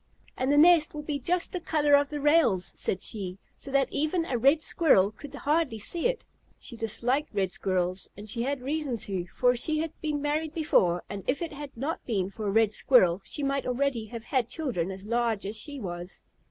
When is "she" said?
3.03-3.37, 6.57-6.75, 8.27-8.41, 9.55-9.77, 13.23-13.43, 15.55-15.79